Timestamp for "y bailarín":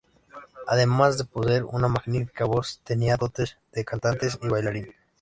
4.41-4.95